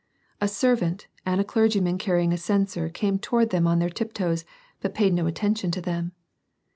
[0.41, 4.45] A servant, and a clergyman carrying a censer came toward them on their tiptoes
[4.79, 6.11] but paid no attention to them.